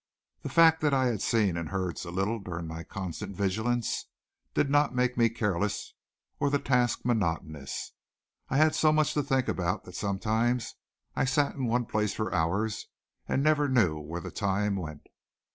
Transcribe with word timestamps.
The 0.41 0.49
fact 0.49 0.81
that 0.81 0.95
I 0.95 1.05
had 1.05 1.21
seen 1.21 1.55
and 1.55 1.69
heard 1.69 1.99
so 1.99 2.09
little 2.09 2.39
during 2.39 2.65
my 2.65 2.83
constant 2.83 3.35
vigilance 3.35 4.07
did 4.55 4.67
not 4.67 4.95
make 4.95 5.15
me 5.15 5.29
careless 5.29 5.93
or 6.39 6.49
the 6.49 6.57
task 6.57 7.05
monotonous. 7.05 7.91
I 8.49 8.57
had 8.57 8.73
so 8.73 8.91
much 8.91 9.13
to 9.13 9.21
think 9.21 9.47
about 9.47 9.83
that 9.83 9.93
sometimes 9.93 10.73
I 11.15 11.25
sat 11.25 11.53
in 11.53 11.67
one 11.67 11.85
place 11.85 12.15
for 12.15 12.33
hours 12.33 12.87
and 13.27 13.43
never 13.43 13.69
knew 13.69 13.99
where 13.99 14.21
the 14.21 14.31
time 14.31 14.75
went. 14.75 15.05